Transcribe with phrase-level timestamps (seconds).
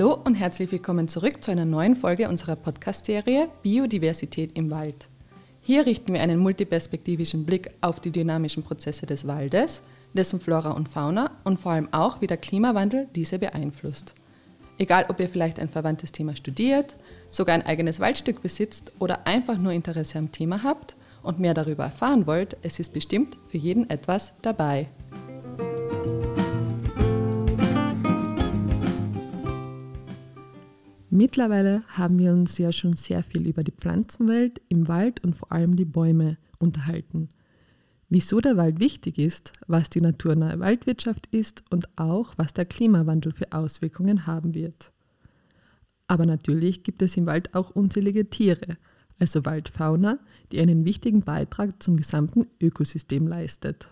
[0.00, 5.08] Hallo und herzlich willkommen zurück zu einer neuen Folge unserer Podcast-Serie Biodiversität im Wald.
[5.60, 9.82] Hier richten wir einen multiperspektivischen Blick auf die dynamischen Prozesse des Waldes,
[10.14, 14.14] dessen Flora und Fauna und vor allem auch, wie der Klimawandel diese beeinflusst.
[14.78, 16.96] Egal, ob ihr vielleicht ein verwandtes Thema studiert,
[17.28, 21.84] sogar ein eigenes Waldstück besitzt oder einfach nur Interesse am Thema habt und mehr darüber
[21.84, 24.88] erfahren wollt, es ist bestimmt für jeden etwas dabei.
[31.20, 35.52] Mittlerweile haben wir uns ja schon sehr viel über die Pflanzenwelt im Wald und vor
[35.52, 37.28] allem die Bäume unterhalten.
[38.08, 43.32] Wieso der Wald wichtig ist, was die naturnahe Waldwirtschaft ist und auch, was der Klimawandel
[43.32, 44.92] für Auswirkungen haben wird.
[46.06, 48.78] Aber natürlich gibt es im Wald auch unzählige Tiere,
[49.18, 50.20] also Waldfauna,
[50.52, 53.88] die einen wichtigen Beitrag zum gesamten Ökosystem leistet.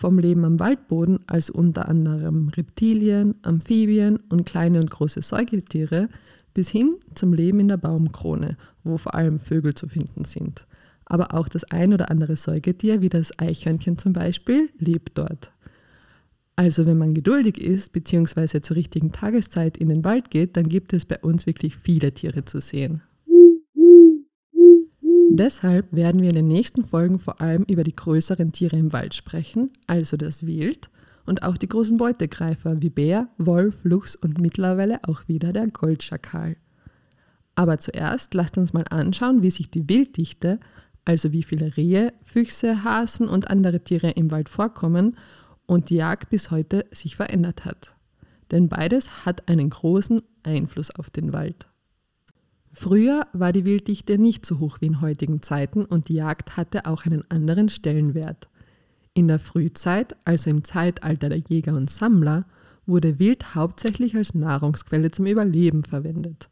[0.00, 6.08] Vom Leben am Waldboden als unter anderem Reptilien, Amphibien und kleine und große Säugetiere
[6.54, 10.66] bis hin zum Leben in der Baumkrone, wo vor allem Vögel zu finden sind.
[11.04, 15.52] Aber auch das ein oder andere Säugetier, wie das Eichhörnchen zum Beispiel, lebt dort.
[16.56, 18.62] Also wenn man geduldig ist bzw.
[18.62, 22.46] zur richtigen Tageszeit in den Wald geht, dann gibt es bei uns wirklich viele Tiere
[22.46, 23.02] zu sehen.
[25.40, 29.14] Deshalb werden wir in den nächsten Folgen vor allem über die größeren Tiere im Wald
[29.14, 30.90] sprechen, also das Wild
[31.24, 36.56] und auch die großen Beutegreifer wie Bär, Wolf, Luchs und mittlerweile auch wieder der Goldschakal.
[37.54, 40.60] Aber zuerst lasst uns mal anschauen, wie sich die Wilddichte,
[41.06, 45.16] also wie viele Rehe, Füchse, Hasen und andere Tiere im Wald vorkommen
[45.64, 47.94] und die Jagd bis heute sich verändert hat.
[48.50, 51.69] Denn beides hat einen großen Einfluss auf den Wald.
[52.72, 56.86] Früher war die Wilddichte nicht so hoch wie in heutigen Zeiten und die Jagd hatte
[56.86, 58.48] auch einen anderen Stellenwert.
[59.12, 62.46] In der Frühzeit, also im Zeitalter der Jäger und Sammler,
[62.86, 66.48] wurde Wild hauptsächlich als Nahrungsquelle zum Überleben verwendet.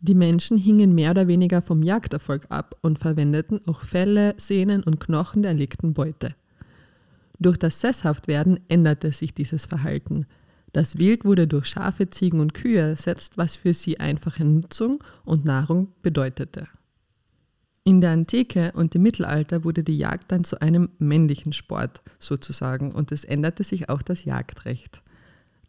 [0.00, 5.00] Die Menschen hingen mehr oder weniger vom Jagderfolg ab und verwendeten auch Felle, Sehnen und
[5.00, 6.34] Knochen der erlegten Beute.
[7.40, 10.26] Durch das Sesshaftwerden änderte sich dieses Verhalten.
[10.72, 15.44] Das Wild wurde durch Schafe, Ziegen und Kühe ersetzt, was für sie einfache Nutzung und
[15.44, 16.68] Nahrung bedeutete.
[17.84, 22.92] In der Antike und im Mittelalter wurde die Jagd dann zu einem männlichen Sport sozusagen
[22.92, 25.02] und es änderte sich auch das Jagdrecht.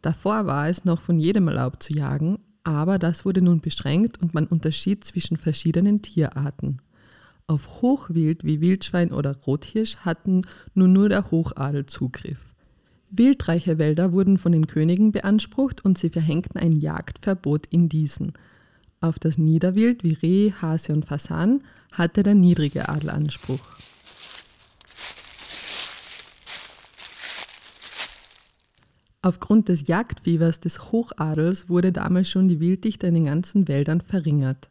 [0.02, 4.34] Davor war es noch von jedem erlaubt zu jagen, aber das wurde nun beschränkt und
[4.34, 6.82] man unterschied zwischen verschiedenen Tierarten.
[7.46, 10.42] Auf Hochwild wie Wildschwein oder Rothirsch hatten
[10.74, 12.49] nun nur der Hochadel Zugriff.
[13.10, 18.34] Wildreiche Wälder wurden von den Königen beansprucht und sie verhängten ein Jagdverbot in diesen.
[19.00, 23.60] Auf das Niederwild wie Reh, Hase und Fasan hatte der niedrige Adel Anspruch.
[29.22, 34.70] Aufgrund des Jagdfiebers des Hochadels wurde damals schon die Wilddichte in den ganzen Wäldern verringert.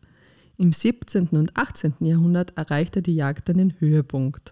[0.58, 1.28] Im 17.
[1.30, 1.96] und 18.
[2.00, 4.52] Jahrhundert erreichte die Jagd den Höhepunkt.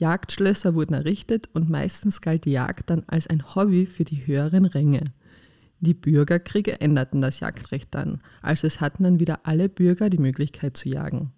[0.00, 4.64] Jagdschlösser wurden errichtet und meistens galt die Jagd dann als ein Hobby für die höheren
[4.64, 5.12] Ränge.
[5.80, 10.76] Die Bürgerkriege änderten das Jagdrecht dann, also es hatten dann wieder alle Bürger die Möglichkeit
[10.76, 11.32] zu jagen.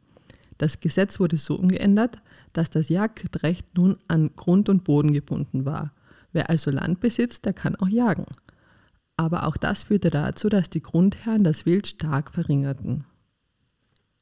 [0.59, 5.93] Das Gesetz wurde so umgeändert, dass das Jagdrecht nun an Grund und Boden gebunden war.
[6.33, 8.27] Wer also Land besitzt, der kann auch jagen.
[9.17, 13.05] Aber auch das führte dazu, dass die Grundherren das Wild stark verringerten.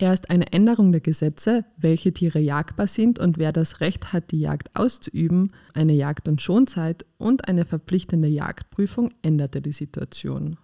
[0.00, 4.41] Erst eine Änderung der Gesetze, welche Tiere jagbar sind und wer das Recht hat, die
[4.41, 10.56] Jagd auszuüben, eine Jagd- und Schonzeit und eine verpflichtende Jagdprüfung änderte die Situation.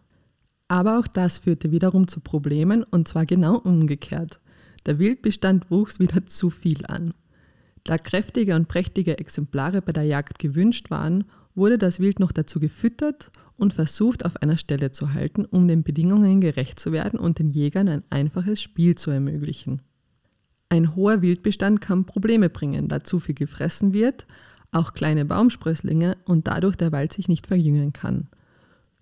[0.69, 4.41] Aber auch das führte wiederum zu Problemen und zwar genau umgekehrt.
[4.87, 7.13] Der Wildbestand wuchs wieder zu viel an.
[7.85, 11.25] Da kräftige und prächtige Exemplare bei der Jagd gewünscht waren,
[11.57, 15.83] wurde das Wild noch dazu gefüttert und versucht auf einer Stelle zu halten, um den
[15.83, 19.83] Bedingungen gerecht zu werden und den Jägern ein einfaches Spiel zu ermöglichen.
[20.69, 24.27] Ein hoher Wildbestand kann Probleme bringen, da zu viel gefressen wird,
[24.73, 28.29] auch kleine Baumsprösslinge und dadurch der Wald sich nicht verjüngen kann.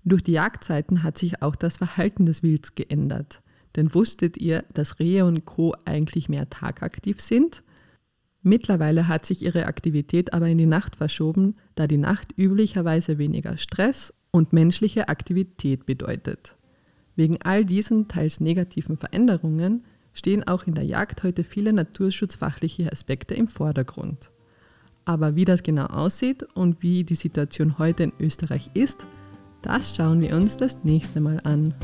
[0.05, 3.41] Durch die Jagdzeiten hat sich auch das Verhalten des Wilds geändert.
[3.75, 5.75] Denn wusstet ihr, dass Rehe und Co.
[5.85, 7.64] eigentlich mehr tagaktiv sind?
[8.47, 13.57] Mittlerweile hat sich ihre Aktivität aber in die Nacht verschoben, da die Nacht üblicherweise weniger
[13.57, 16.55] Stress und menschliche Aktivität bedeutet.
[17.17, 23.33] Wegen all diesen teils negativen Veränderungen stehen auch in der Jagd heute viele naturschutzfachliche Aspekte
[23.33, 24.31] im Vordergrund.
[25.07, 29.07] Aber wie das genau aussieht und wie die Situation heute in Österreich ist,
[29.63, 31.75] das schauen wir uns das nächste Mal an.